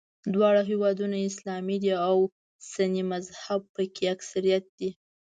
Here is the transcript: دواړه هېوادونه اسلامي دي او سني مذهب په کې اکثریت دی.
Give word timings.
دواړه 0.33 0.61
هېوادونه 0.71 1.17
اسلامي 1.29 1.77
دي 1.83 1.93
او 2.09 2.17
سني 2.71 3.03
مذهب 3.11 3.61
په 3.73 3.83
کې 3.95 4.03
اکثریت 4.15 4.65
دی. 4.79 4.89